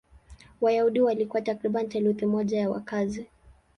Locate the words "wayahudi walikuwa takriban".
0.61-1.89